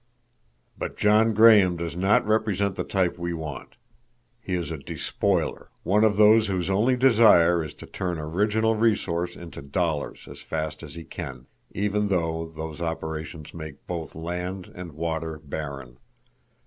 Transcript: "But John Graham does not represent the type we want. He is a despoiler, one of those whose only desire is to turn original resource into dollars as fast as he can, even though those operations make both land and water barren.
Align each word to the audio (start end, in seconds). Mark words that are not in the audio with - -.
"But 0.79 0.97
John 0.97 1.35
Graham 1.35 1.77
does 1.77 1.95
not 1.95 2.25
represent 2.25 2.75
the 2.75 2.83
type 2.83 3.19
we 3.19 3.33
want. 3.35 3.75
He 4.41 4.55
is 4.55 4.71
a 4.71 4.77
despoiler, 4.79 5.69
one 5.83 6.03
of 6.03 6.17
those 6.17 6.47
whose 6.47 6.71
only 6.71 6.95
desire 6.97 7.63
is 7.63 7.75
to 7.75 7.85
turn 7.85 8.17
original 8.17 8.75
resource 8.75 9.35
into 9.35 9.61
dollars 9.61 10.27
as 10.27 10.41
fast 10.41 10.81
as 10.81 10.95
he 10.95 11.03
can, 11.03 11.45
even 11.69 12.07
though 12.07 12.47
those 12.47 12.81
operations 12.81 13.53
make 13.53 13.85
both 13.85 14.15
land 14.15 14.71
and 14.73 14.93
water 14.93 15.37
barren. 15.37 15.99